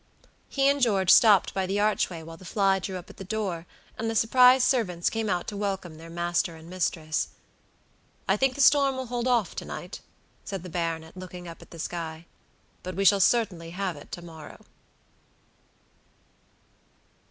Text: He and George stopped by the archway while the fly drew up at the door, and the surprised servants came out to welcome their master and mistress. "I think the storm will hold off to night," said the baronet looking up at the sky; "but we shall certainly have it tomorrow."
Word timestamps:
He 0.49 0.67
and 0.67 0.81
George 0.81 1.11
stopped 1.11 1.53
by 1.53 1.67
the 1.67 1.79
archway 1.79 2.23
while 2.23 2.35
the 2.37 2.43
fly 2.43 2.79
drew 2.79 2.97
up 2.97 3.11
at 3.11 3.17
the 3.17 3.23
door, 3.23 3.67
and 3.99 4.09
the 4.09 4.15
surprised 4.15 4.63
servants 4.67 5.11
came 5.11 5.29
out 5.29 5.45
to 5.49 5.55
welcome 5.55 5.97
their 5.99 6.09
master 6.09 6.55
and 6.55 6.67
mistress. 6.67 7.27
"I 8.27 8.35
think 8.35 8.55
the 8.55 8.61
storm 8.61 8.97
will 8.97 9.05
hold 9.05 9.27
off 9.27 9.53
to 9.57 9.63
night," 9.63 10.01
said 10.43 10.63
the 10.63 10.69
baronet 10.69 11.15
looking 11.15 11.47
up 11.47 11.61
at 11.61 11.69
the 11.69 11.77
sky; 11.77 12.25
"but 12.81 12.95
we 12.95 13.05
shall 13.05 13.19
certainly 13.19 13.69
have 13.69 13.95
it 13.95 14.11
tomorrow." 14.11 14.65